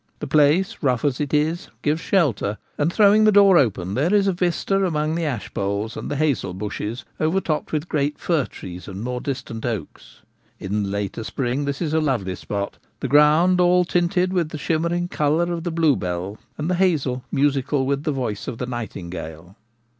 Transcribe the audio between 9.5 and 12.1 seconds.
oaks. In the later spring this is a